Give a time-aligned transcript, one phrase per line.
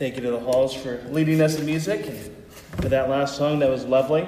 [0.00, 2.18] Thank you to the Halls for leading us in music and
[2.80, 3.58] for that last song.
[3.58, 4.26] That was lovely.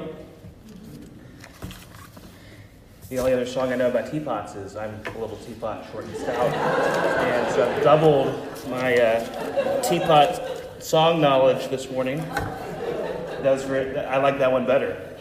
[3.09, 6.15] The only other song I know about teapots is I'm a little teapot, short and
[6.15, 6.53] stout.
[6.55, 12.19] and so I've doubled my uh, teapot song knowledge this morning.
[12.19, 15.17] That was very, I like that one better.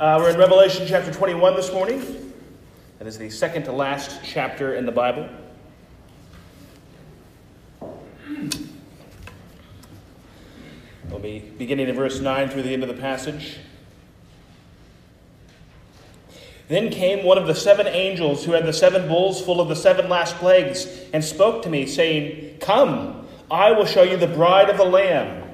[0.00, 2.34] Uh, we're in Revelation chapter 21 this morning.
[2.98, 5.28] That is the second to last chapter in the Bible.
[11.20, 13.58] We'll be beginning in verse 9 through the end of the passage.
[16.68, 19.76] Then came one of the seven angels who had the seven bowls full of the
[19.76, 24.70] seven last plagues and spoke to me, saying, Come, I will show you the bride
[24.70, 25.50] of the Lamb.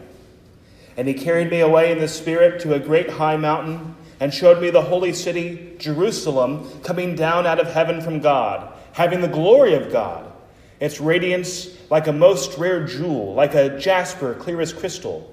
[0.97, 4.63] And he carried me away in the Spirit to a great high mountain and showed
[4.63, 9.75] me the holy city, Jerusalem, coming down out of heaven from God, having the glory
[9.75, 10.31] of God,
[10.79, 15.33] its radiance like a most rare jewel, like a jasper clear as crystal.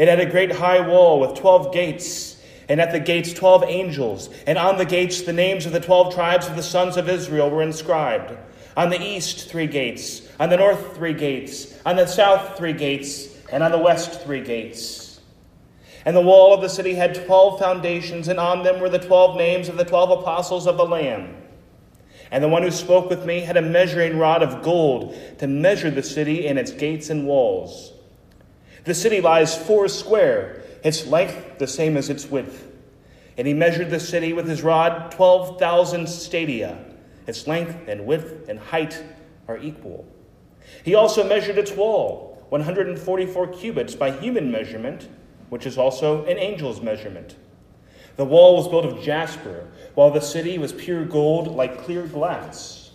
[0.00, 4.30] It had a great high wall with twelve gates and at the gates twelve angels,
[4.46, 7.50] and on the gates the names of the twelve tribes of the sons of Israel
[7.50, 8.34] were inscribed.
[8.78, 13.28] On the east three gates, on the north three gates, on the south three gates,
[13.52, 15.20] and on the west three gates.
[16.06, 19.36] And the wall of the city had twelve foundations, and on them were the twelve
[19.36, 21.36] names of the twelve apostles of the Lamb.
[22.30, 25.90] And the one who spoke with me had a measuring rod of gold to measure
[25.90, 27.92] the city and its gates and walls.
[28.84, 32.66] The city lies four square its length the same as its width.
[33.36, 36.84] And he measured the city with his rod 12,000 stadia.
[37.26, 39.02] Its length and width and height
[39.48, 40.06] are equal.
[40.84, 45.08] He also measured its wall, 144 cubits by human measurement,
[45.48, 47.36] which is also an angel's measurement.
[48.16, 52.90] The wall was built of jasper, while the city was pure gold like clear glass.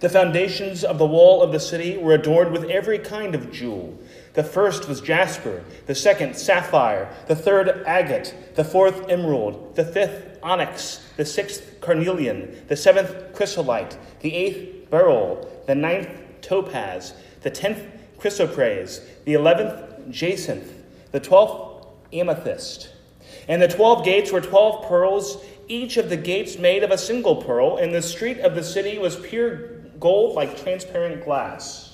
[0.00, 3.98] The foundations of the wall of the city were adorned with every kind of jewel.
[4.34, 10.38] The first was jasper, the second sapphire, the third agate, the fourth emerald, the fifth
[10.42, 16.10] onyx, the sixth carnelian, the seventh chrysolite, the eighth beryl, the ninth
[16.42, 17.80] topaz, the tenth
[18.18, 20.82] chrysoprase, the eleventh jacinth,
[21.12, 22.90] the twelfth amethyst.
[23.46, 27.36] And the twelve gates were twelve pearls, each of the gates made of a single
[27.36, 31.93] pearl, and the street of the city was pure gold like transparent glass.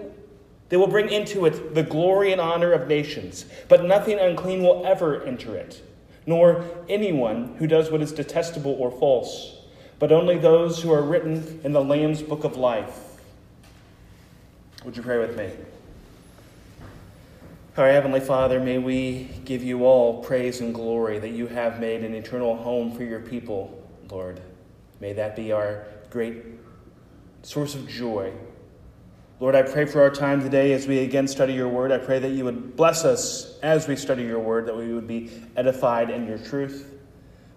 [0.71, 4.85] they will bring into it the glory and honor of nations, but nothing unclean will
[4.85, 5.85] ever enter it,
[6.25, 9.57] nor anyone who does what is detestable or false,
[9.99, 13.21] but only those who are written in the Lamb's book of life.
[14.85, 15.49] Would you pray with me?
[17.75, 22.05] Our Heavenly Father, may we give you all praise and glory that you have made
[22.05, 24.39] an eternal home for your people, Lord.
[25.01, 26.37] May that be our great
[27.43, 28.31] source of joy.
[29.41, 31.91] Lord, I pray for our time today as we again study your word.
[31.91, 35.07] I pray that you would bless us as we study your word, that we would
[35.07, 36.93] be edified in your truth.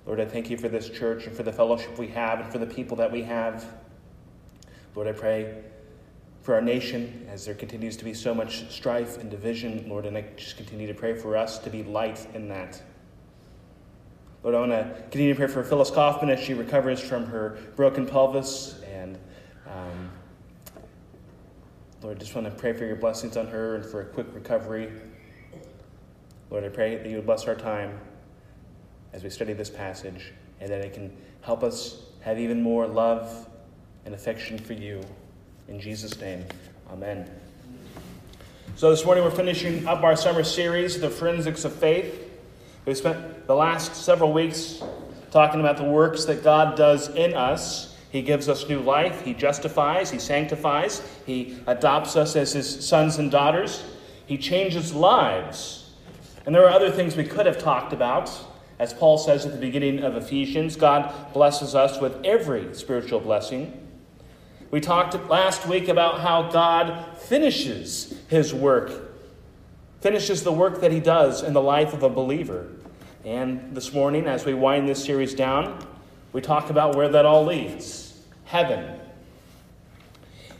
[0.06, 2.56] Lord, I thank you for this church and for the fellowship we have and for
[2.56, 3.66] the people that we have.
[4.94, 5.62] Lord, I pray
[6.40, 10.16] for our nation as there continues to be so much strife and division, Lord, and
[10.16, 12.82] I just continue to pray for us to be light in that.
[14.42, 17.58] Lord, I want to continue to pray for Phyllis Kaufman as she recovers from her
[17.76, 19.18] broken pelvis and
[19.66, 20.10] um,
[22.04, 24.26] Lord, I just want to pray for your blessings on her and for a quick
[24.34, 24.92] recovery.
[26.50, 27.98] Lord, I pray that you would bless our time
[29.14, 33.48] as we study this passage and that it can help us have even more love
[34.04, 35.00] and affection for you.
[35.66, 36.44] In Jesus' name,
[36.92, 37.30] amen.
[38.76, 42.30] So this morning we're finishing up our summer series, The Forensics of Faith.
[42.84, 44.82] We've spent the last several weeks
[45.30, 49.22] talking about the works that God does in us he gives us new life.
[49.22, 50.08] He justifies.
[50.08, 51.02] He sanctifies.
[51.26, 53.82] He adopts us as his sons and daughters.
[54.26, 55.90] He changes lives.
[56.46, 58.30] And there are other things we could have talked about.
[58.78, 63.84] As Paul says at the beginning of Ephesians, God blesses us with every spiritual blessing.
[64.70, 68.92] We talked last week about how God finishes his work,
[70.02, 72.68] finishes the work that he does in the life of a believer.
[73.24, 75.84] And this morning, as we wind this series down,
[76.32, 78.03] we talk about where that all leads
[78.44, 79.00] heaven.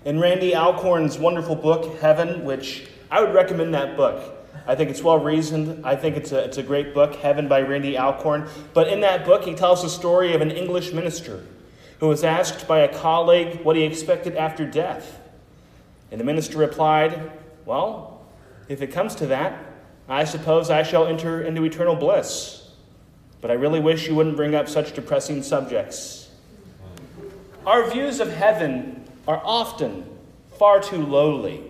[0.04, 4.34] In Randy Alcorn's wonderful book, Heaven, which I would recommend that book.
[4.66, 5.84] I think it's well reasoned.
[5.84, 8.48] I think it's a, it's a great book, Heaven by Randy Alcorn.
[8.72, 11.44] But in that book, he tells the story of an English minister
[12.00, 15.20] who was asked by a colleague what he expected after death.
[16.10, 17.32] And the minister replied,
[17.64, 18.26] Well,
[18.68, 19.58] if it comes to that,
[20.08, 22.70] I suppose I shall enter into eternal bliss.
[23.40, 26.23] But I really wish you wouldn't bring up such depressing subjects.
[27.66, 30.04] Our views of heaven are often
[30.58, 31.62] far too lowly.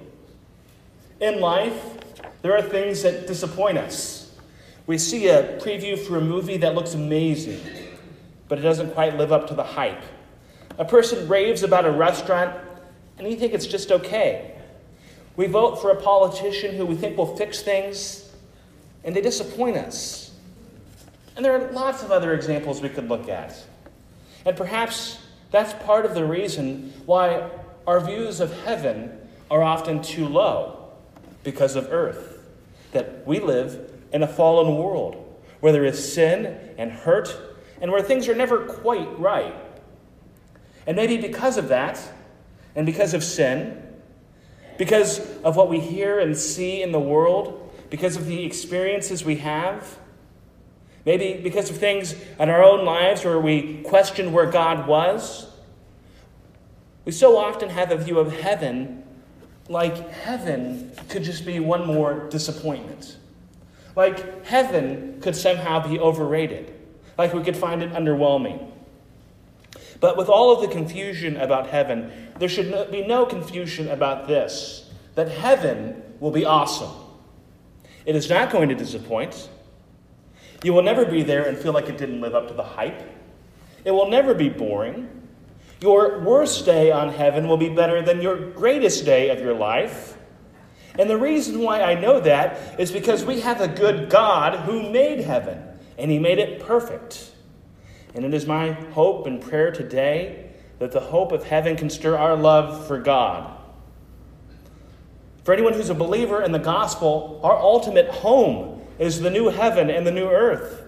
[1.21, 1.97] In life,
[2.43, 4.37] there are things that disappoint us.
[4.89, 7.61] We see a preview for a movie that looks amazing,
[8.49, 10.03] but it doesn't quite live up to the hype.
[10.79, 12.59] A person raves about a restaurant,
[13.17, 14.57] and you think it's just okay.
[15.37, 18.35] We vote for a politician who we think will fix things,
[19.05, 20.33] and they disappoint us.
[21.37, 23.55] And there are lots of other examples we could look at.
[24.45, 25.19] And perhaps
[25.55, 27.49] that's part of the reason why
[27.87, 29.17] our views of heaven
[29.51, 30.93] are often too low
[31.43, 32.49] because of earth.
[32.93, 35.21] That we live in a fallen world
[35.61, 37.35] where there is sin and hurt
[37.81, 39.55] and where things are never quite right.
[40.87, 42.01] And maybe because of that,
[42.77, 43.81] and because of sin,
[44.77, 49.37] because of what we hear and see in the world, because of the experiences we
[49.37, 49.99] have,
[51.05, 55.47] maybe because of things in our own lives where we question where God was,
[57.05, 59.05] we so often have a view of heaven
[59.69, 63.17] like heaven could just be one more disappointment.
[63.97, 66.73] Like heaven could somehow be overrated.
[67.17, 68.71] Like we could find it underwhelming.
[70.01, 74.91] But with all of the confusion about heaven, there should be no confusion about this
[75.15, 76.91] that heaven will be awesome.
[78.05, 79.49] It is not going to disappoint.
[80.65, 83.03] You will never be there and feel like it didn't live up to the hype.
[83.85, 85.29] It will never be boring.
[85.83, 90.17] Your worst day on heaven will be better than your greatest day of your life.
[90.99, 94.91] And the reason why I know that is because we have a good God who
[94.91, 95.63] made heaven,
[95.99, 97.33] and He made it perfect.
[98.15, 102.17] And it is my hope and prayer today that the hope of heaven can stir
[102.17, 103.55] our love for God.
[105.43, 109.91] For anyone who's a believer in the gospel, our ultimate home is the new heaven
[109.91, 110.83] and the new earth.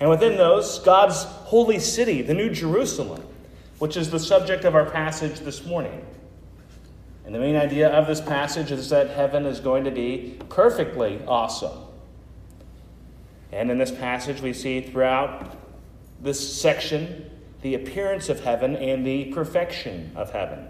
[0.00, 3.22] And within those, God's holy city, the new Jerusalem
[3.78, 6.04] which is the subject of our passage this morning.
[7.26, 11.20] And the main idea of this passage is that heaven is going to be perfectly
[11.26, 11.78] awesome.
[13.52, 15.56] And in this passage, we see throughout
[16.20, 17.30] this section
[17.62, 20.66] the appearance of heaven and the perfection of heaven.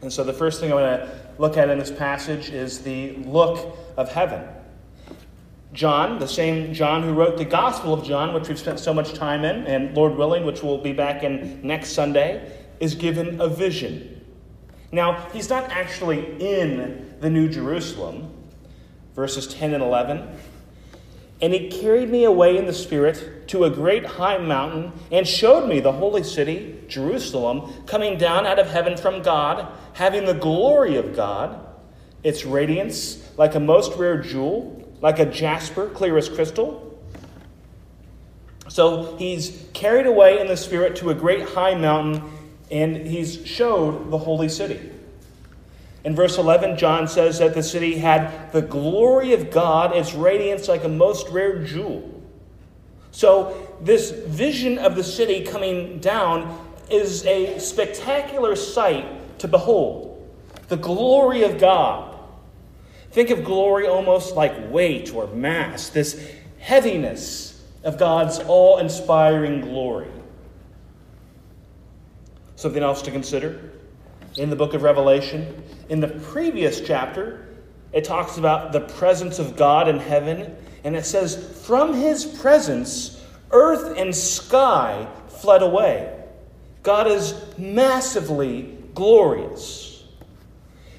[0.00, 3.16] And so, the first thing I want to look at in this passage is the
[3.16, 4.42] look of heaven.
[5.72, 9.14] John, the same John who wrote the Gospel of John, which we've spent so much
[9.14, 13.48] time in, and Lord willing, which we'll be back in next Sunday, is given a
[13.48, 14.20] vision.
[14.90, 18.30] Now, he's not actually in the New Jerusalem,
[19.14, 20.28] verses 10 and 11.
[21.40, 25.66] And he carried me away in the Spirit to a great high mountain and showed
[25.66, 30.96] me the holy city, Jerusalem, coming down out of heaven from God, having the glory
[30.96, 31.58] of God,
[32.22, 36.88] its radiance like a most rare jewel like a jasper, clear as crystal.
[38.68, 42.22] So he's carried away in the Spirit to a great high mountain,
[42.70, 44.90] and he's showed the holy city.
[46.04, 50.68] In verse 11, John says that the city had the glory of God, its radiance
[50.68, 52.08] like a most rare jewel.
[53.10, 56.58] So, this vision of the city coming down
[56.90, 60.08] is a spectacular sight to behold.
[60.68, 62.11] The glory of God.
[63.12, 70.08] Think of glory almost like weight or mass, this heaviness of God's all inspiring glory.
[72.56, 73.70] Something else to consider
[74.36, 75.62] in the book of Revelation.
[75.90, 77.48] In the previous chapter,
[77.92, 83.22] it talks about the presence of God in heaven, and it says, From his presence,
[83.50, 86.18] earth and sky fled away.
[86.82, 89.81] God is massively glorious.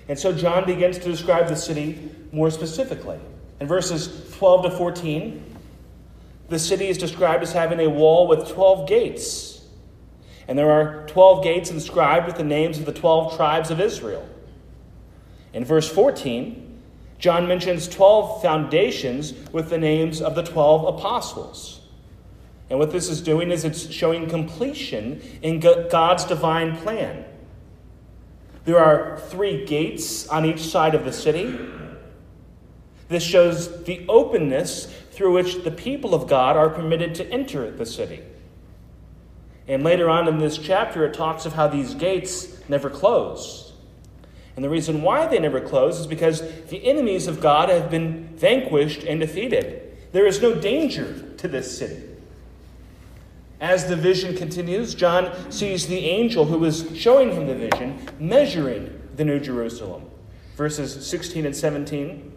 [0.07, 3.19] And so John begins to describe the city more specifically.
[3.60, 5.43] In verses 12 to 14,
[6.50, 9.65] the city is described as having a wall with 12 gates.
[10.48, 14.27] And there are 12 gates inscribed with the names of the 12 tribes of Israel.
[15.53, 16.81] In verse 14,
[17.17, 21.79] John mentions 12 foundations with the names of the 12 apostles.
[22.69, 27.24] And what this is doing is it's showing completion in God's divine plan.
[28.65, 31.58] There are three gates on each side of the city.
[33.10, 37.86] This shows the openness through which the people of God are permitted to enter the
[37.86, 38.22] city.
[39.67, 43.74] And later on in this chapter, it talks of how these gates never close.
[44.55, 48.27] And the reason why they never close is because the enemies of God have been
[48.36, 49.98] vanquished and defeated.
[50.12, 52.12] There is no danger to this city.
[53.63, 59.01] As the vision continues, John sees the angel who is showing him the vision measuring
[59.15, 60.03] the New Jerusalem.
[60.58, 62.29] Verses 16 and 17.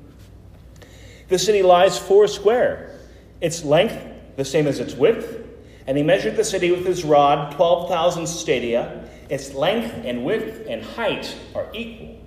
[1.27, 2.97] The city lies four square,
[3.41, 3.99] its length
[4.37, 5.45] the same as its width.
[5.89, 9.05] And he measured the city with his rod, 12,000 stadia.
[9.29, 12.21] Its length and width and height are equal.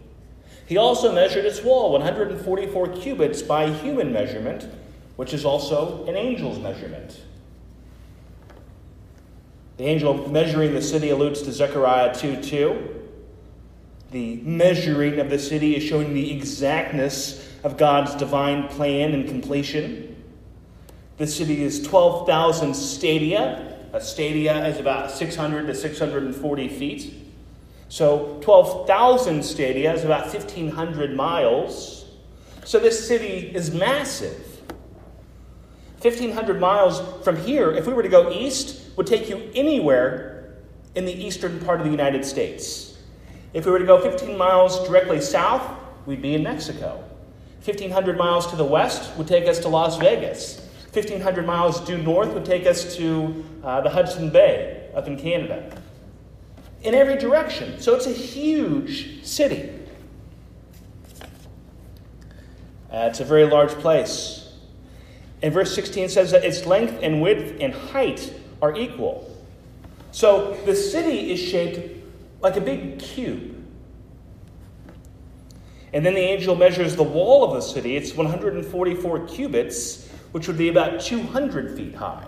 [0.66, 4.68] He also measured its wall, 144 cubits by human measurement,
[5.16, 7.18] which is also an angel's measurement.
[9.80, 13.06] The angel measuring the city alludes to Zechariah 2 2.
[14.12, 20.22] The measuring of the city is showing the exactness of God's divine plan and completion.
[21.16, 23.78] The city is 12,000 stadia.
[23.94, 27.14] A stadia is about 600 to 640 feet.
[27.88, 32.06] So 12,000 stadia is about 1,500 miles.
[32.66, 34.46] So this city is massive.
[36.02, 40.56] 1,500 miles from here, if we were to go east, would take you anywhere
[40.94, 42.98] in the eastern part of the United States.
[43.54, 45.64] If we were to go 15 miles directly south,
[46.06, 47.02] we'd be in Mexico.
[47.64, 50.68] 1,500 miles to the west would take us to Las Vegas.
[50.92, 55.82] 1,500 miles due north would take us to uh, the Hudson Bay up in Canada.
[56.84, 57.80] In every direction.
[57.80, 59.80] So it's a huge city.
[62.92, 64.52] Uh, it's a very large place.
[65.42, 69.36] And verse 16 says that its length and width and height are equal.
[70.12, 72.04] So the city is shaped
[72.42, 73.56] like a big cube.
[75.94, 77.96] And then the angel measures the wall of the city.
[77.96, 82.26] It's 144 cubits, which would be about 200 feet high.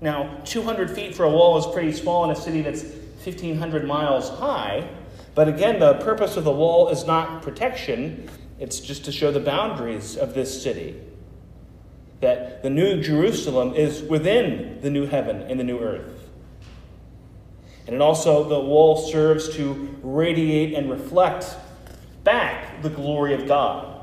[0.00, 4.28] Now, 200 feet for a wall is pretty small in a city that's 1,500 miles
[4.28, 4.86] high.
[5.34, 9.40] But again, the purpose of the wall is not protection, it's just to show the
[9.40, 11.00] boundaries of this city.
[12.24, 16.30] That the new Jerusalem is within the new heaven and the new earth.
[17.86, 21.54] And it also, the wall serves to radiate and reflect
[22.22, 24.00] back the glory of God.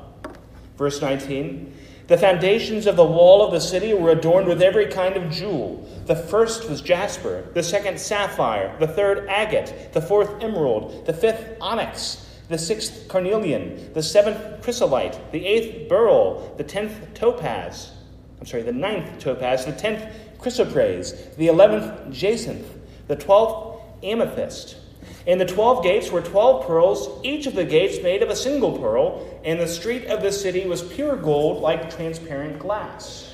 [0.78, 1.74] Verse 19
[2.06, 5.90] The foundations of the wall of the city were adorned with every kind of jewel.
[6.06, 11.58] The first was jasper, the second sapphire, the third agate, the fourth emerald, the fifth
[11.60, 17.94] onyx, the sixth carnelian, the seventh chrysolite, the eighth beryl, the tenth topaz.
[18.42, 20.04] I'm sorry, the ninth topaz, the tenth
[20.40, 22.68] chrysoprase, the eleventh jacinth,
[23.08, 24.78] the twelfth amethyst.
[25.28, 28.80] And the twelve gates were twelve pearls, each of the gates made of a single
[28.80, 33.32] pearl, and the street of the city was pure gold like transparent glass.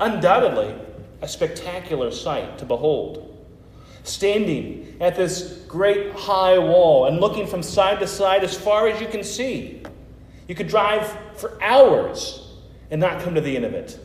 [0.00, 0.74] Undoubtedly,
[1.22, 3.30] a spectacular sight to behold.
[4.02, 9.00] Standing at this great high wall and looking from side to side as far as
[9.00, 9.80] you can see,
[10.48, 12.43] you could drive for hours
[12.90, 13.98] and not come to the end of it.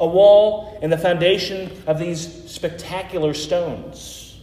[0.00, 4.40] A wall and the foundation of these spectacular stones.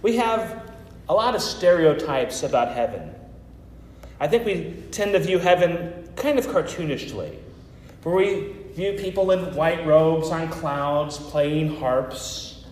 [0.00, 0.70] We have
[1.08, 3.14] a lot of stereotypes about heaven.
[4.20, 7.36] I think we tend to view heaven kind of cartoonishly,
[8.02, 12.64] where we view people in white robes on clouds playing harps.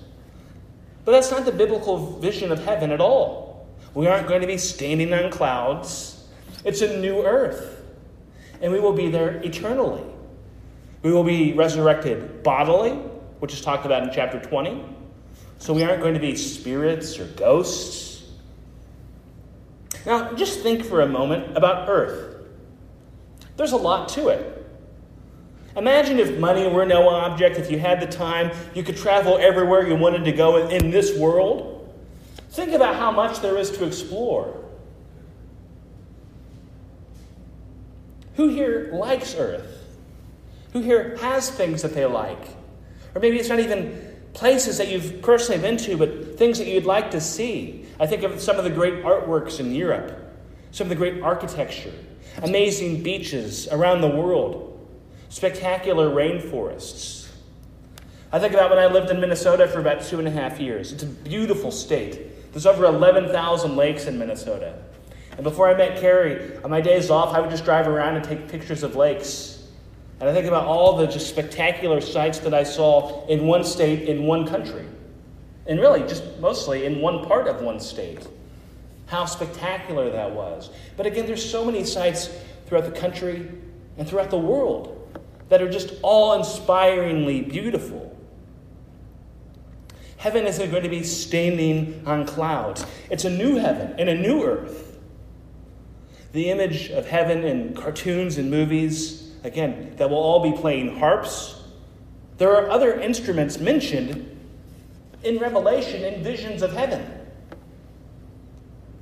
[1.05, 3.69] But that's not the biblical vision of heaven at all.
[3.95, 6.25] We aren't going to be standing on clouds.
[6.65, 7.76] It's a new earth,
[8.61, 10.03] and we will be there eternally.
[11.03, 12.93] We will be resurrected bodily,
[13.41, 14.85] which is talked about in chapter 20.
[15.59, 18.25] So we aren't going to be spirits or ghosts.
[20.05, 22.47] Now, just think for a moment about Earth.
[23.57, 24.53] There's a lot to it.
[25.77, 29.87] Imagine if money were no object, if you had the time, you could travel everywhere
[29.87, 31.95] you wanted to go in this world.
[32.51, 34.65] Think about how much there is to explore.
[38.37, 39.85] Who here likes Earth?
[40.73, 42.49] Who here has things that they like?
[43.15, 46.85] Or maybe it's not even places that you've personally been to, but things that you'd
[46.85, 47.87] like to see.
[47.99, 50.13] I think of some of the great artworks in Europe,
[50.71, 51.93] some of the great architecture,
[52.43, 54.87] amazing beaches around the world,
[55.31, 57.31] spectacular rainforests.
[58.31, 60.93] I think about when I lived in Minnesota for about two and a half years.
[60.93, 62.53] It's a beautiful state.
[62.53, 64.75] There's over 11,000 lakes in Minnesota.
[65.37, 68.25] And before I met Carrie, on my days off, I would just drive around and
[68.25, 69.65] take pictures of lakes.
[70.19, 74.09] And I think about all the just spectacular sights that I saw in one state,
[74.09, 74.87] in one country.
[75.67, 78.27] And really, just mostly in one part of one state.
[79.07, 80.71] How spectacular that was.
[80.97, 82.31] But again, there's so many sights
[82.67, 83.49] throughout the country
[83.99, 84.93] and throughout the world
[85.49, 88.17] that are just all inspiringly beautiful.
[90.17, 94.43] Heaven isn't going to be standing on clouds, it's a new heaven and a new
[94.45, 94.86] earth.
[96.37, 101.59] The image of heaven in cartoons and movies, again, that will all be playing harps.
[102.37, 104.39] There are other instruments mentioned
[105.25, 107.11] in Revelation in visions of heaven.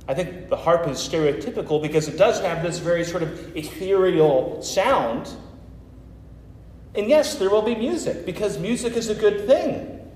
[0.07, 4.61] I think the harp is stereotypical because it does have this very sort of ethereal
[4.61, 5.29] sound.
[6.95, 10.09] And yes, there will be music because music is a good thing.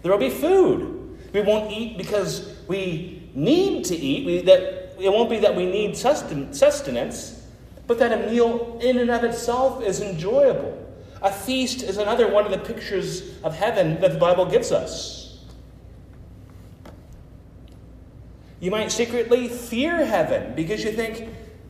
[0.00, 1.18] There will be food.
[1.34, 4.24] We won't eat because we need to eat.
[4.24, 7.46] We, that, it won't be that we need sustenance,
[7.86, 10.78] but that a meal in and of itself is enjoyable.
[11.22, 15.44] A feast is another one of the pictures of heaven that the Bible gives us.
[18.60, 21.28] You might secretly fear heaven because you think,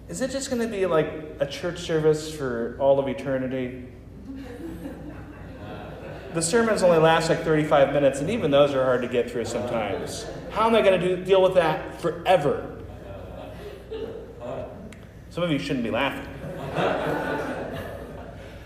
[0.08, 1.10] is it just going to be like
[1.40, 3.88] a church service for all of eternity?
[6.34, 9.44] the sermons only last like 35 minutes, and even those are hard to get through
[9.44, 10.26] sometimes.
[10.50, 12.71] How am I going to do, deal with that forever?
[15.32, 16.28] Some of you shouldn't be laughing.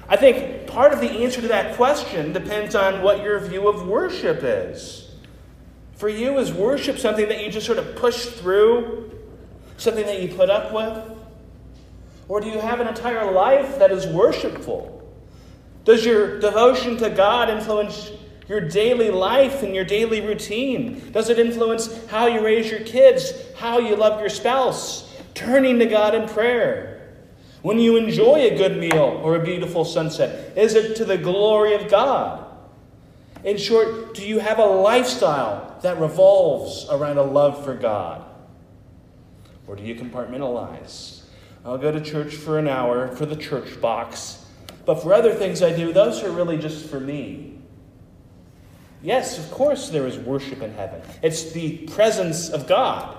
[0.08, 3.86] I think part of the answer to that question depends on what your view of
[3.86, 5.14] worship is.
[5.94, 9.12] For you, is worship something that you just sort of push through?
[9.76, 11.16] Something that you put up with?
[12.26, 15.08] Or do you have an entire life that is worshipful?
[15.84, 18.10] Does your devotion to God influence
[18.48, 21.12] your daily life and your daily routine?
[21.12, 25.05] Does it influence how you raise your kids, how you love your spouse,
[25.36, 27.14] turning to God in prayer?
[27.62, 31.74] When you enjoy a good meal or a beautiful sunset, is it to the glory
[31.74, 32.44] of God?
[33.44, 38.24] In short, do you have a lifestyle that revolves around a love for God?
[39.66, 41.22] Or do you compartmentalize?
[41.64, 44.44] I'll go to church for an hour for the church box,
[44.84, 47.58] but for other things I do, those are really just for me.
[49.02, 53.15] Yes, of course, there is worship in heaven, it's the presence of God.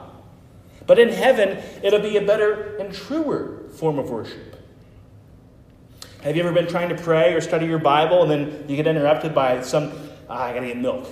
[0.87, 4.55] But in heaven, it'll be a better and truer form of worship.
[6.23, 8.87] Have you ever been trying to pray or study your Bible and then you get
[8.87, 9.91] interrupted by some
[10.29, 11.09] ah, I gotta get milk.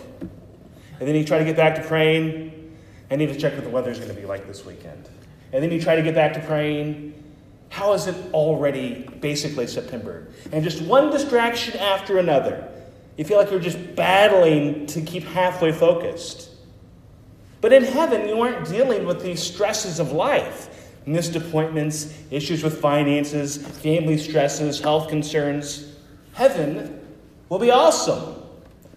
[1.00, 2.76] And then you try to get back to praying.
[3.12, 5.10] I need to check what the weather's to be like this weekend.
[5.52, 7.14] And then you try to get back to praying.
[7.70, 10.28] How is it already basically September?
[10.52, 12.70] And just one distraction after another.
[13.18, 16.50] You feel like you're just battling to keep halfway focused.
[17.66, 22.80] But in heaven, you aren't dealing with these stresses of life missed appointments, issues with
[22.80, 25.92] finances, family stresses, health concerns.
[26.34, 27.00] Heaven
[27.50, 28.36] will be awesome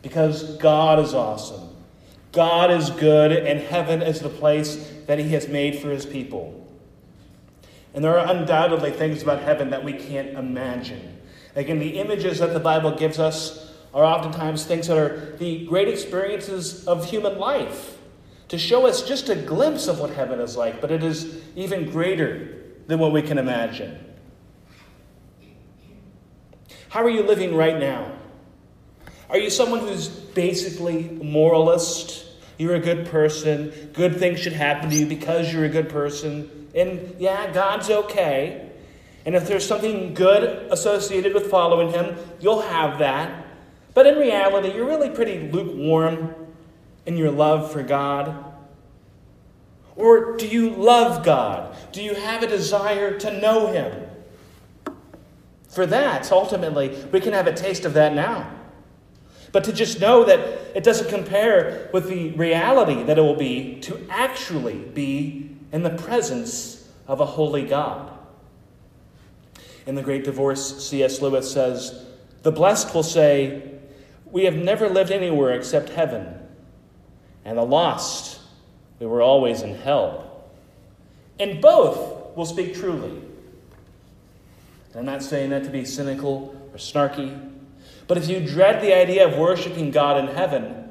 [0.03, 1.71] because God is awesome.
[2.33, 6.71] God is good, and heaven is the place that He has made for His people.
[7.95, 11.17] And there are undoubtedly things about heaven that we can't imagine.
[11.57, 15.89] Again, the images that the Bible gives us are oftentimes things that are the great
[15.89, 17.95] experiences of human life
[18.49, 21.91] to show us just a glimpse of what heaven is like, but it is even
[21.91, 22.57] greater
[22.87, 23.99] than what we can imagine.
[26.89, 28.13] How are you living right now?
[29.29, 32.25] Are you someone who's basically moralist?
[32.57, 33.91] You're a good person.
[33.93, 36.69] Good things should happen to you because you're a good person.
[36.75, 38.71] And yeah, God's okay.
[39.27, 43.45] And if there's something good associated with following Him, you'll have that.
[43.93, 46.35] But in reality, you're really pretty lukewarm
[47.09, 48.45] in your love for God.
[49.97, 51.75] Or do you love God?
[51.91, 54.07] Do you have a desire to know Him?
[55.71, 58.53] For that, ultimately, we can have a taste of that now.
[59.53, 60.39] But to just know that
[60.77, 65.97] it doesn't compare with the reality that it will be to actually be in the
[65.97, 68.13] presence of a holy God.
[69.87, 71.23] In The Great Divorce, C.S.
[71.23, 72.05] Lewis says,
[72.43, 73.63] The blessed will say,
[74.31, 76.35] We have never lived anywhere except heaven,
[77.49, 78.41] and the lost,
[79.01, 80.45] we were always in hell.
[81.41, 83.23] And both will speak truly.
[84.95, 87.51] I'm not saying that to be cynical or snarky.
[88.07, 90.91] But if you dread the idea of worshiping God in heaven,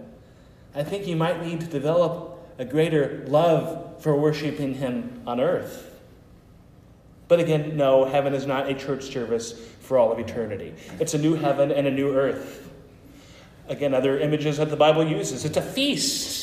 [0.74, 5.96] I think you might need to develop a greater love for worshiping Him on earth.
[7.28, 10.74] But again, no, heaven is not a church service for all of eternity.
[11.00, 12.72] It's a new heaven and a new earth.
[13.68, 15.46] Again, other images that the Bible uses.
[15.46, 16.37] It's a feast.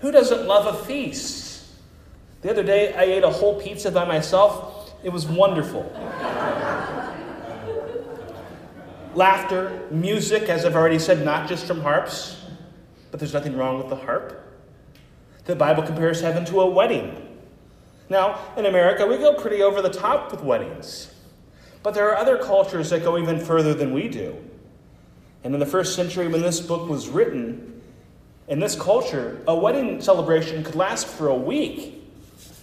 [0.00, 1.66] Who doesn't love a feast?
[2.42, 4.94] The other day, I ate a whole pizza by myself.
[5.02, 5.90] It was wonderful
[9.16, 12.44] laughter, music, as I've already said, not just from harps,
[13.10, 14.42] but there's nothing wrong with the harp.
[15.46, 17.38] The Bible compares heaven to a wedding.
[18.08, 21.12] Now, in America, we go pretty over the top with weddings.
[21.82, 24.36] But there are other cultures that go even further than we do.
[25.44, 27.75] And in the first century, when this book was written,
[28.48, 32.04] in this culture, a wedding celebration could last for a week.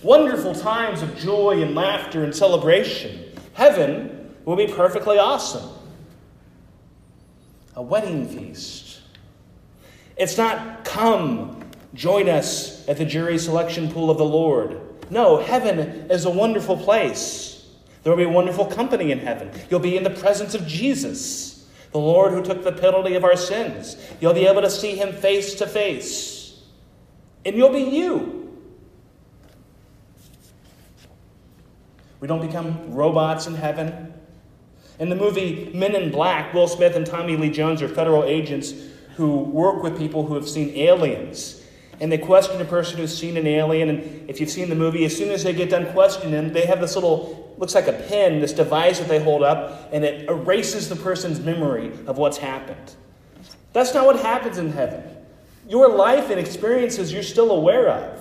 [0.02, 3.24] Wonderful times of joy and laughter and celebration.
[3.54, 5.70] Heaven will be perfectly awesome.
[7.76, 9.02] A wedding feast.
[10.16, 14.80] It's not come, join us at the jury selection pool of the Lord.
[15.10, 17.54] No, heaven is a wonderful place.
[18.04, 19.52] There will be wonderful company in heaven.
[19.70, 21.53] You'll be in the presence of Jesus,
[21.94, 23.96] the Lord who took the penalty of our sins.
[24.20, 26.60] You'll be able to see him face to face.
[27.46, 28.40] And you'll be you.
[32.20, 34.14] We don't become robots in heaven.
[35.00, 38.74] In the movie Men in Black, Will Smith and Tommy Lee Jones are federal agents
[39.16, 41.62] who work with people who have seen aliens.
[42.00, 43.90] And they question a person who's seen an alien.
[43.90, 46.82] And if you've seen the movie, as soon as they get done questioning they have
[46.82, 50.90] this little, looks like a pen, this device that they hold up, and it erases
[50.90, 52.94] the person's memory of what's happened.
[53.72, 55.02] That's not what happens in heaven.
[55.70, 58.20] Your life and experiences you're still aware of.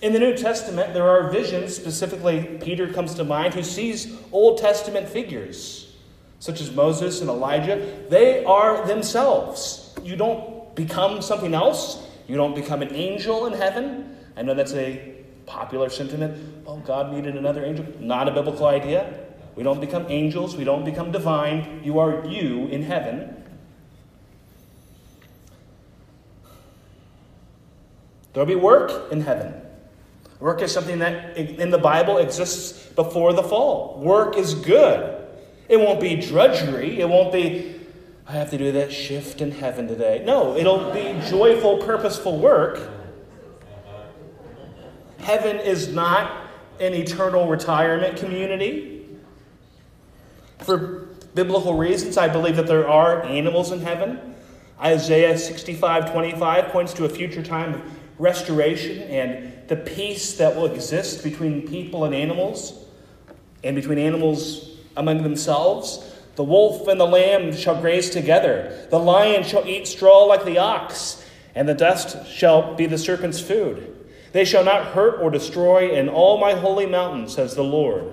[0.00, 4.56] In the New Testament, there are visions, specifically, Peter comes to mind, who sees Old
[4.56, 5.94] Testament figures,
[6.38, 8.02] such as Moses and Elijah.
[8.08, 9.94] They are themselves.
[10.02, 14.16] You don't become something else, you don't become an angel in heaven.
[14.38, 15.16] I know that's a
[15.48, 16.64] popular sentiment.
[16.66, 17.86] Oh, God needed another angel.
[17.98, 19.24] Not a biblical idea.
[19.56, 21.80] We don't become angels, we don't become divine.
[21.82, 23.34] You are you in heaven.
[28.32, 29.52] There'll be work in heaven.
[30.38, 33.98] Work is something that in the Bible exists before the fall.
[33.98, 35.26] Work is good.
[35.68, 37.00] It won't be drudgery.
[37.00, 37.80] It won't be,
[38.28, 40.22] I have to do that shift in heaven today.
[40.24, 42.97] No, it'll be joyful, purposeful work.
[45.28, 46.48] Heaven is not
[46.80, 49.06] an eternal retirement community.
[50.60, 54.34] For biblical reasons, I believe that there are animals in heaven.
[54.80, 57.82] Isaiah 65 25 points to a future time of
[58.18, 62.86] restoration and the peace that will exist between people and animals,
[63.62, 66.10] and between animals among themselves.
[66.36, 68.86] The wolf and the lamb shall graze together.
[68.88, 71.22] The lion shall eat straw like the ox,
[71.54, 73.96] and the dust shall be the serpent's food.
[74.32, 78.12] They shall not hurt or destroy in all my holy mountain, says the Lord.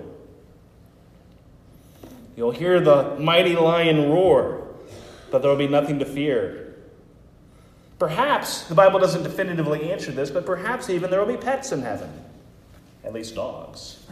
[2.35, 4.67] You'll hear the mighty lion roar,
[5.31, 6.75] but there will be nothing to fear.
[7.97, 11.81] Perhaps, the Bible doesn't definitively answer this, but perhaps even there will be pets in
[11.81, 12.11] heaven.
[13.05, 14.05] At least dogs.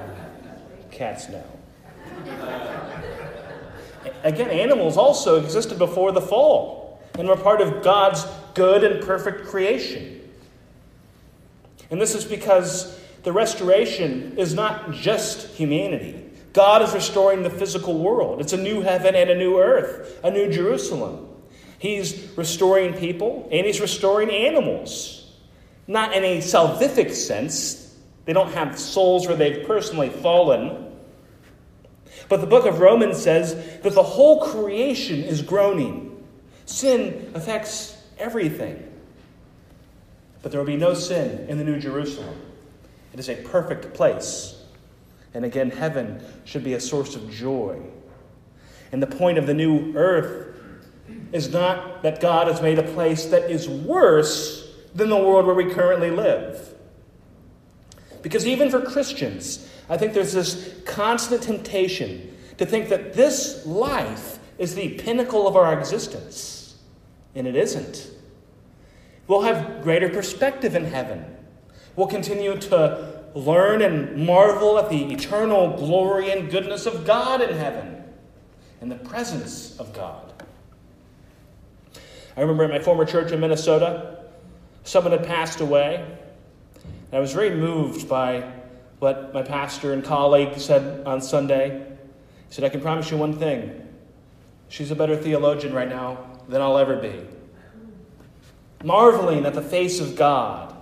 [0.90, 1.44] Cats, no.
[4.22, 9.46] Again, animals also existed before the fall and were part of God's good and perfect
[9.46, 10.17] creation.
[11.90, 16.24] And this is because the restoration is not just humanity.
[16.52, 18.40] God is restoring the physical world.
[18.40, 21.28] It's a new heaven and a new earth, a new Jerusalem.
[21.78, 25.30] He's restoring people and he's restoring animals.
[25.86, 30.92] Not in a salvific sense, they don't have souls where they've personally fallen.
[32.28, 36.26] But the book of Romans says that the whole creation is groaning.
[36.66, 38.87] Sin affects everything.
[40.42, 42.40] But there will be no sin in the New Jerusalem.
[43.12, 44.62] It is a perfect place.
[45.34, 47.80] And again, heaven should be a source of joy.
[48.92, 50.56] And the point of the new earth
[51.32, 55.54] is not that God has made a place that is worse than the world where
[55.54, 56.74] we currently live.
[58.22, 64.38] Because even for Christians, I think there's this constant temptation to think that this life
[64.58, 66.76] is the pinnacle of our existence.
[67.34, 68.10] And it isn't.
[69.28, 71.24] We'll have greater perspective in heaven.
[71.94, 77.54] We'll continue to learn and marvel at the eternal glory and goodness of God in
[77.56, 78.02] heaven,
[78.80, 80.32] in the presence of God.
[82.36, 84.24] I remember at my former church in Minnesota,
[84.84, 86.04] someone had passed away.
[87.10, 88.50] And I was very moved by
[88.98, 91.86] what my pastor and colleague said on Sunday.
[92.48, 93.86] He said, I can promise you one thing.
[94.68, 97.26] She's a better theologian right now than I'll ever be.
[98.84, 100.74] Marveling at the face of God.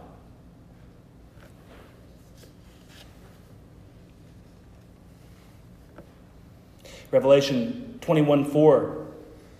[7.10, 9.06] Revelation 21 4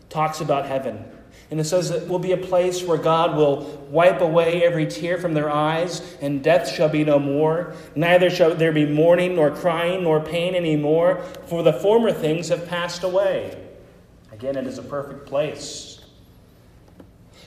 [0.09, 1.05] talks about heaven.
[1.51, 5.17] And it says it will be a place where God will wipe away every tear
[5.17, 7.75] from their eyes, and death shall be no more.
[7.95, 12.49] Neither shall there be mourning, nor crying, nor pain any more, for the former things
[12.49, 13.65] have passed away.
[14.33, 15.96] Again, it is a perfect place.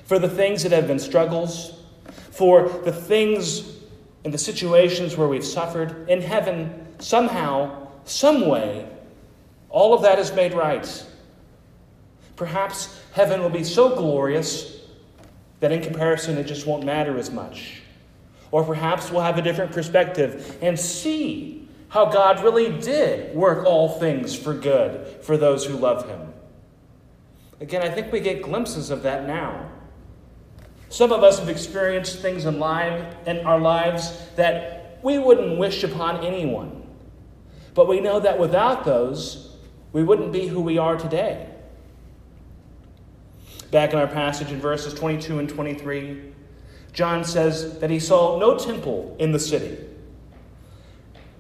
[0.09, 1.71] For the things that have been struggles,
[2.31, 3.75] for the things
[4.23, 8.89] and the situations where we've suffered, in heaven, somehow, some way,
[9.69, 11.05] all of that is made right.
[12.37, 14.79] Perhaps heaven will be so glorious
[15.59, 17.83] that in comparison it just won't matter as much.
[18.49, 23.99] Or perhaps we'll have a different perspective and see how God really did work all
[23.99, 26.33] things for good for those who love Him.
[27.61, 29.69] Again, I think we get glimpses of that now.
[30.89, 35.84] Some of us have experienced things in, life, in our lives that we wouldn't wish
[35.84, 36.84] upon anyone.
[37.75, 39.56] But we know that without those,
[39.93, 41.47] we wouldn't be who we are today.
[43.71, 46.34] Back in our passage in verses 22 and 23,
[46.91, 49.78] John says that he saw no temple in the city.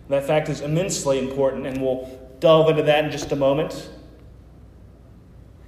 [0.09, 2.07] That fact is immensely important, and we'll
[2.39, 3.89] delve into that in just a moment.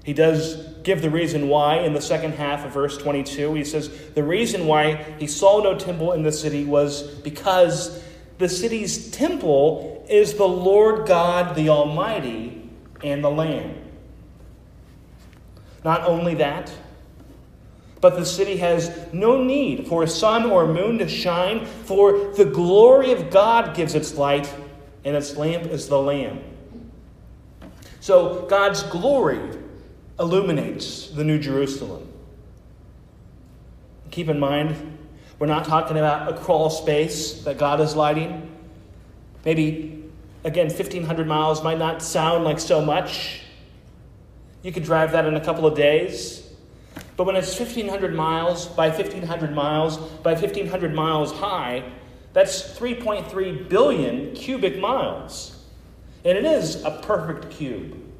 [0.03, 3.53] He does give the reason why in the second half of verse 22.
[3.53, 8.03] He says, The reason why he saw no temple in the city was because
[8.39, 12.69] the city's temple is the Lord God the Almighty
[13.03, 13.75] and the Lamb.
[15.83, 16.71] Not only that,
[18.01, 22.33] but the city has no need for a sun or a moon to shine, for
[22.33, 24.51] the glory of God gives its light,
[25.05, 26.43] and its lamp is the Lamb.
[27.99, 29.39] So God's glory
[30.21, 32.07] illuminates the New Jerusalem.
[34.11, 34.99] Keep in mind,
[35.39, 38.49] we're not talking about a crawl space that God is lighting.
[39.43, 40.03] Maybe,
[40.43, 43.41] again, 1,500 miles might not sound like so much.
[44.61, 46.47] You could drive that in a couple of days.
[47.17, 51.83] But when it's 1,500 miles by 1,500 miles by 1,500 miles high,
[52.33, 55.65] that's 3.3 billion cubic miles.
[56.23, 58.10] And it is a perfect cube.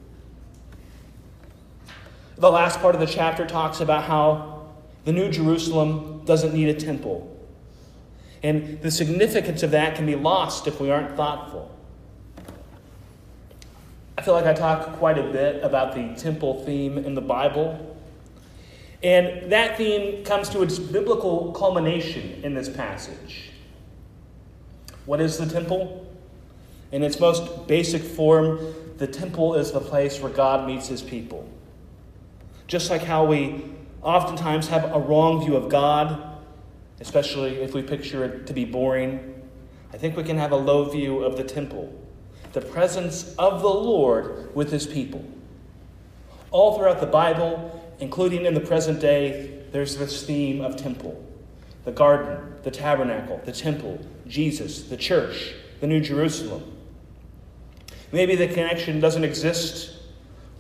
[2.42, 4.64] The last part of the chapter talks about how
[5.06, 7.38] the New Jerusalem doesn't need a temple.
[8.42, 11.70] And the significance of that can be lost if we aren't thoughtful.
[14.18, 17.96] I feel like I talk quite a bit about the temple theme in the Bible.
[19.04, 23.52] And that theme comes to its biblical culmination in this passage.
[25.06, 26.12] What is the temple?
[26.92, 31.48] In its most basic form, the temple is the place where God meets his people.
[32.72, 33.66] Just like how we
[34.02, 36.38] oftentimes have a wrong view of God,
[37.02, 39.44] especially if we picture it to be boring,
[39.92, 41.94] I think we can have a low view of the temple,
[42.54, 45.22] the presence of the Lord with his people.
[46.52, 51.22] All throughout the Bible, including in the present day, there's this theme of temple
[51.84, 56.64] the garden, the tabernacle, the temple, Jesus, the church, the New Jerusalem.
[58.14, 59.98] Maybe the connection doesn't exist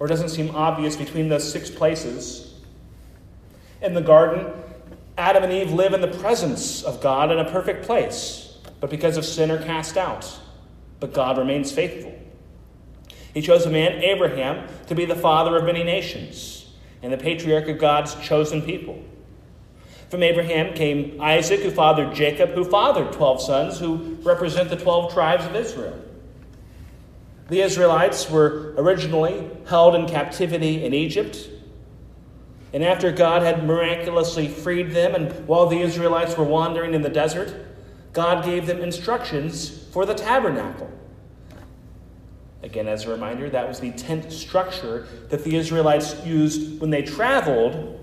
[0.02, 2.56] or doesn't seem obvious between those six places.
[3.84, 4.52] In the garden,
[5.16, 9.16] Adam and Eve live in the presence of God in a perfect place, but because
[9.16, 10.40] of sin are cast out.
[11.00, 12.18] But God remains faithful.
[13.36, 16.66] He chose a man, Abraham, to be the father of many nations
[17.04, 19.00] and the patriarch of God's chosen people.
[20.10, 25.14] From Abraham came Isaac, who fathered Jacob, who fathered 12 sons, who represent the 12
[25.14, 26.02] tribes of Israel.
[27.52, 31.50] The Israelites were originally held in captivity in Egypt.
[32.72, 37.10] And after God had miraculously freed them, and while the Israelites were wandering in the
[37.10, 37.54] desert,
[38.14, 40.90] God gave them instructions for the tabernacle.
[42.64, 47.02] Again, as a reminder, that was the tent structure that the Israelites used when they
[47.02, 48.00] traveled,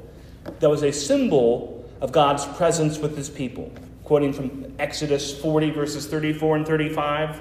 [0.60, 3.72] that was a symbol of God's presence with his people.
[4.04, 7.40] Quoting from Exodus 40, verses 34 and 35.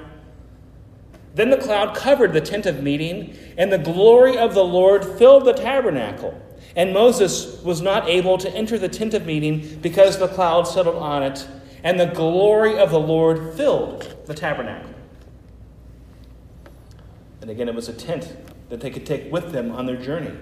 [1.37, 5.45] Then the cloud covered the tent of meeting, and the glory of the Lord filled
[5.45, 6.33] the tabernacle.
[6.75, 10.95] And Moses was not able to enter the tent of meeting because the cloud settled
[10.95, 11.47] on it,
[11.83, 14.89] and the glory of the Lord filled the tabernacle.
[17.41, 18.35] And again, it was a tent
[18.69, 20.35] that they could take with them on their journey.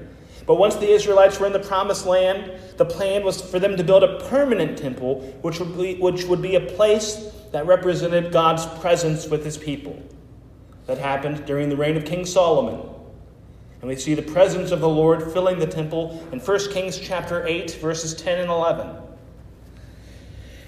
[0.47, 3.83] But once the Israelites were in the promised land, the plan was for them to
[3.83, 8.65] build a permanent temple, which would be, which would be a place that represented God's
[8.79, 10.01] presence with his people
[10.87, 12.89] that happened during the reign of King Solomon.
[13.81, 17.45] And we see the presence of the Lord filling the temple in 1 Kings chapter
[17.45, 18.89] 8, verses 10 and 11.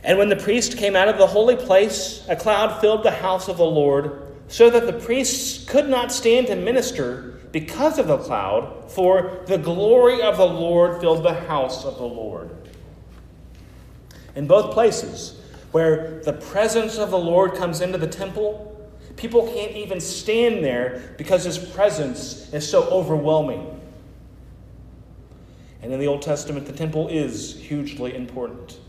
[0.04, 3.48] And when the priest came out of the holy place, a cloud filled the house
[3.48, 8.18] of the Lord, so that the priests could not stand to minister because of the
[8.18, 12.56] cloud, for the glory of the Lord filled the house of the Lord.
[14.36, 18.77] In both places, where the presence of the Lord comes into the temple,
[19.18, 23.82] People can't even stand there because his presence is so overwhelming.
[25.82, 28.80] And in the Old Testament, the temple is hugely important.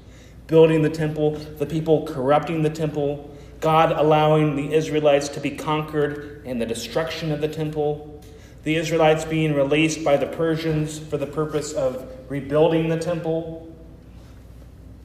[0.46, 6.42] Building the temple, the people corrupting the temple, God allowing the Israelites to be conquered
[6.44, 8.22] and the destruction of the temple,
[8.64, 13.74] the Israelites being released by the Persians for the purpose of rebuilding the temple.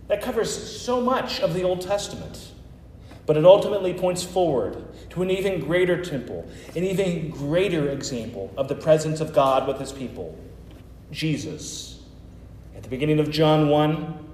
[0.09, 2.51] That covers so much of the Old Testament.
[3.25, 4.83] But it ultimately points forward
[5.13, 9.79] to an even greater temple, an even greater example of the presence of God with
[9.79, 10.37] his people
[11.11, 12.01] Jesus.
[12.75, 14.27] At the beginning of John 1,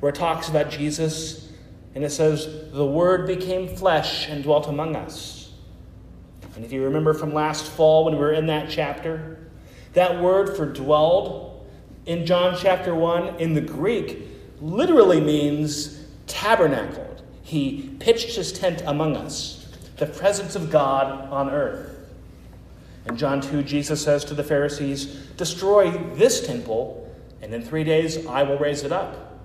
[0.00, 1.52] where it talks about Jesus,
[1.94, 5.52] and it says, The Word became flesh and dwelt among us.
[6.56, 9.38] And if you remember from last fall when we were in that chapter,
[9.92, 11.66] that word for dwelled
[12.06, 14.26] in John chapter 1 in the Greek
[14.60, 17.22] literally means tabernacled.
[17.42, 19.61] He pitched his tent among us,
[20.02, 21.96] the presence of God on earth.
[23.06, 25.04] In John 2, Jesus says to the Pharisees,
[25.36, 27.08] Destroy this temple,
[27.40, 29.38] and in three days I will raise it up.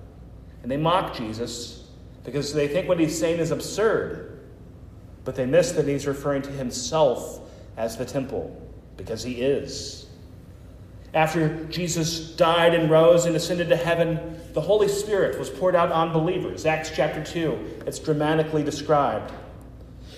[0.64, 1.88] And they mock Jesus
[2.24, 4.40] because they think what he's saying is absurd.
[5.26, 7.40] But they miss that he's referring to himself
[7.78, 8.60] as the temple,
[8.98, 10.08] because he is.
[11.14, 15.92] After Jesus died and rose and ascended to heaven, the Holy Spirit was poured out
[15.92, 16.66] on believers.
[16.66, 19.32] Acts chapter 2, it's dramatically described.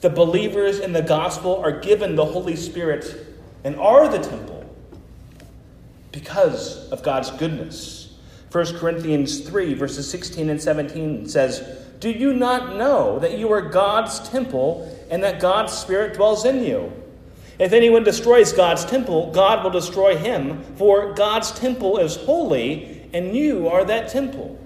[0.00, 3.26] The believers in the gospel are given the Holy Spirit
[3.64, 4.64] and are the temple
[6.10, 8.14] because of God's goodness.
[8.50, 13.60] 1 Corinthians 3, verses 16 and 17 says, Do you not know that you are
[13.60, 16.92] God's temple and that God's Spirit dwells in you?
[17.58, 23.36] If anyone destroys God's temple, God will destroy him, for God's temple is holy, and
[23.36, 24.58] you are that temple.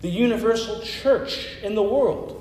[0.00, 2.37] The universal church in the world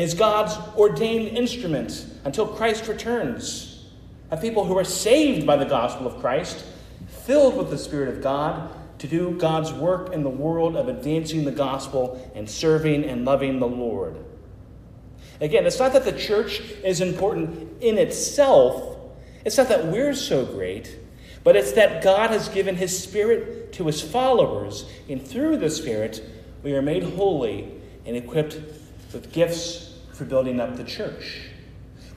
[0.00, 3.84] is God's ordained instrument until Christ returns.
[4.30, 6.64] Of people who are saved by the gospel of Christ
[7.26, 11.44] filled with the Spirit of God to do God's work in the world of advancing
[11.44, 14.16] the gospel and serving and loving the Lord.
[15.38, 18.96] Again, it's not that the church is important in itself,
[19.44, 20.96] it's not that we're so great,
[21.44, 26.22] but it's that God has given His Spirit to His followers, and through the Spirit,
[26.62, 27.70] we are made holy
[28.06, 28.60] and equipped
[29.12, 29.89] with gifts
[30.20, 31.48] for building up the church.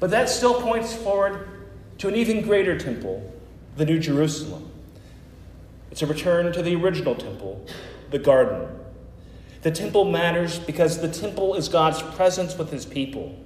[0.02, 1.48] But that still points forward
[2.00, 3.34] to an even greater temple,
[3.78, 4.70] the New Jerusalem.
[5.90, 7.66] It's a return to the original temple,
[8.12, 8.68] the garden.
[9.62, 13.40] The temple matters because the temple is God's presence with his people.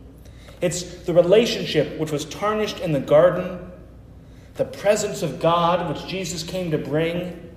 [0.60, 3.60] It's the relationship which was tarnished in the garden,
[4.56, 7.52] the presence of God which Jesus came to bring.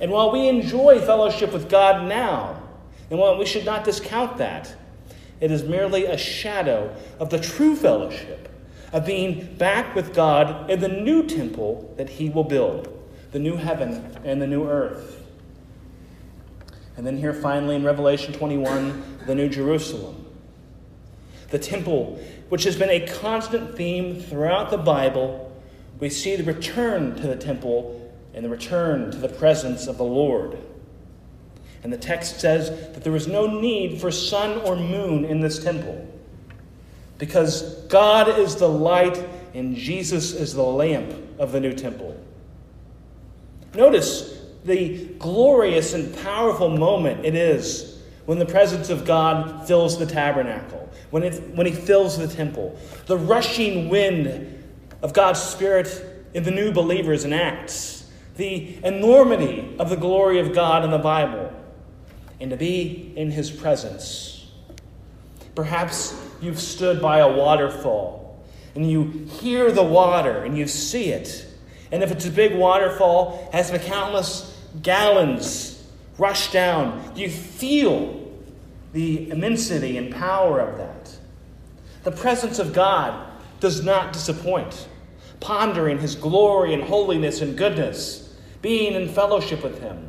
[0.00, 2.62] And while we enjoy fellowship with God now,
[3.10, 4.74] and while we should not discount that,
[5.40, 8.48] it is merely a shadow of the true fellowship
[8.92, 12.94] of being back with God in the new temple that he will build
[13.32, 15.22] the new heaven and the new earth.
[16.96, 20.24] And then here finally in Revelation 21, the New Jerusalem.
[21.50, 25.56] The temple, which has been a constant theme throughout the Bible,
[26.00, 30.04] we see the return to the temple and the return to the presence of the
[30.04, 30.58] Lord.
[31.82, 35.62] And the text says that there is no need for sun or moon in this
[35.62, 36.06] temple
[37.18, 39.16] because God is the light
[39.54, 42.16] and Jesus is the lamp of the new temple.
[43.74, 50.06] Notice the glorious and powerful moment it is when the presence of God fills the
[50.06, 52.78] tabernacle, when, it, when He fills the temple.
[53.06, 54.62] The rushing wind
[55.02, 60.54] of God's Spirit in the new believers in Acts, the enormity of the glory of
[60.54, 61.52] God in the Bible,
[62.40, 64.46] and to be in His presence.
[65.54, 71.48] Perhaps you've stood by a waterfall and you hear the water and you see it
[71.90, 75.82] and if it's a big waterfall, as the countless gallons
[76.18, 78.30] rush down, you feel
[78.92, 81.16] the immensity and power of that.
[82.04, 84.88] The presence of God does not disappoint.
[85.40, 90.07] Pondering his glory and holiness and goodness, being in fellowship with him,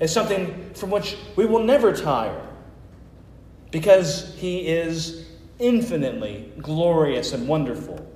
[0.00, 2.46] is something from which we will never tire
[3.70, 5.26] because he is
[5.58, 8.06] infinitely glorious and wonderful.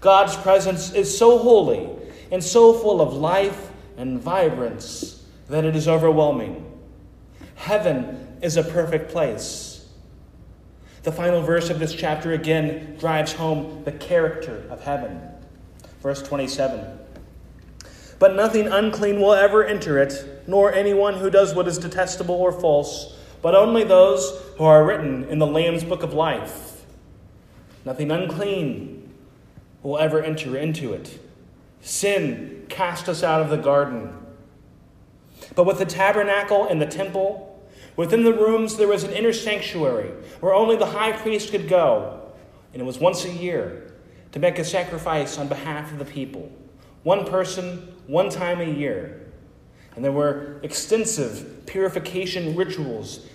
[0.00, 1.88] God's presence is so holy
[2.30, 6.64] and so full of life and vibrance that it is overwhelming.
[7.54, 9.88] Heaven is a perfect place.
[11.02, 15.20] The final verse of this chapter again drives home the character of heaven.
[16.02, 16.98] Verse 27
[18.18, 22.52] But nothing unclean will ever enter it, nor anyone who does what is detestable or
[22.52, 26.84] false, but only those who are written in the Lamb's book of life.
[27.84, 29.12] Nothing unclean
[29.82, 31.20] will ever enter into it.
[31.80, 34.12] Sin cast us out of the garden.
[35.54, 37.46] But with the tabernacle and the temple,
[37.96, 42.20] Within the rooms, there was an inner sanctuary where only the high priest could go,
[42.72, 43.94] and it was once a year
[44.32, 46.52] to make a sacrifice on behalf of the people.
[47.04, 49.25] One person, one time a year.
[49.96, 53.26] And there were extensive purification rituals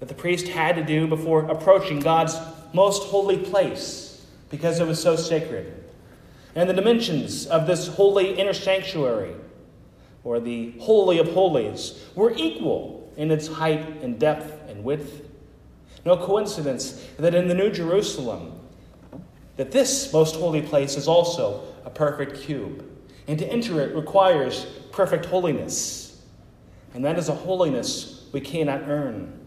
[0.00, 2.36] that the priest had to do before approaching God's
[2.74, 5.82] most holy place because it was so sacred.
[6.54, 9.34] And the dimensions of this holy inner sanctuary,
[10.22, 15.22] or the Holy of Holies, were equal in its height and depth and width.
[16.04, 18.60] No coincidence that in the New Jerusalem,
[19.56, 22.84] that this most holy place is also a perfect cube.
[23.26, 26.22] And to enter it requires perfect holiness.
[26.92, 29.40] And that is a holiness we cannot earn.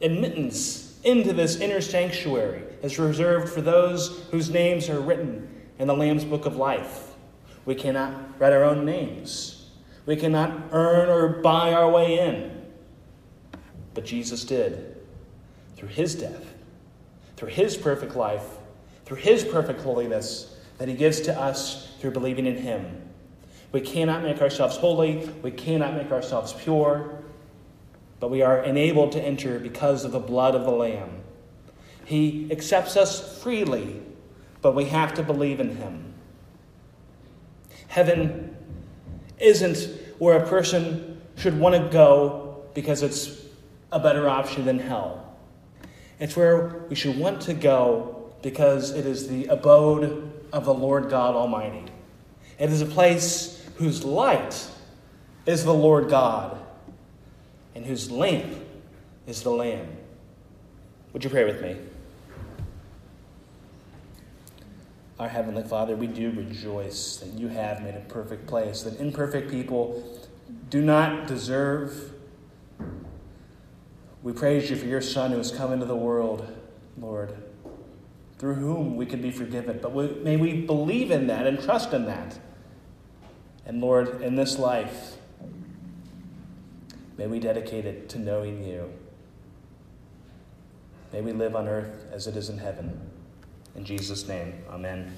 [0.00, 5.48] Admittance into this inner sanctuary is reserved for those whose names are written
[5.78, 7.14] in the Lamb's Book of Life.
[7.64, 9.70] We cannot write our own names.
[10.06, 12.62] We cannot earn or buy our way in.
[13.94, 14.96] But Jesus did
[15.76, 16.54] through his death,
[17.36, 18.46] through his perfect life,
[19.04, 23.00] through his perfect holiness that he gives to us through believing in him.
[23.70, 27.22] We cannot make ourselves holy, we cannot make ourselves pure,
[28.18, 31.22] but we are enabled to enter because of the blood of the Lamb.
[32.04, 34.02] He accepts us freely,
[34.62, 36.12] but we have to believe in him.
[37.86, 38.56] Heaven
[39.38, 39.88] isn't
[40.18, 43.44] where a person should want to go because it's
[43.92, 45.36] a better option than hell.
[46.18, 51.08] It's where we should want to go because it is the abode of the Lord
[51.08, 51.91] God Almighty.
[52.58, 54.68] It is a place whose light
[55.46, 56.58] is the Lord God
[57.74, 58.54] and whose lamp
[59.26, 59.88] is the Lamb.
[61.12, 61.76] Would you pray with me?
[65.18, 69.50] Our Heavenly Father, we do rejoice that you have made a perfect place, that imperfect
[69.50, 70.02] people
[70.68, 72.12] do not deserve.
[74.22, 76.50] We praise you for your Son who has come into the world,
[76.98, 77.34] Lord,
[78.42, 79.78] through whom we can be forgiven.
[79.80, 82.40] But we, may we believe in that and trust in that.
[83.64, 85.16] And Lord, in this life,
[87.16, 88.92] may we dedicate it to knowing you.
[91.12, 93.00] May we live on earth as it is in heaven.
[93.76, 95.14] In Jesus' name, amen.